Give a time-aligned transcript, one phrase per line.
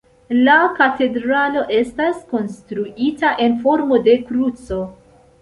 [0.45, 4.83] La katedralo estas konstruita en formo de kruco.